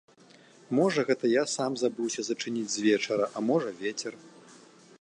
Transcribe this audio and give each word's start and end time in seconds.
Можа, 0.77 1.03
гэта 1.09 1.25
я 1.31 1.43
сам 1.55 1.71
забыўся 1.81 2.21
зачыніць 2.29 2.65
звечара, 2.77 3.25
а 3.37 3.47
можа, 3.51 3.69
вецер. 3.83 4.13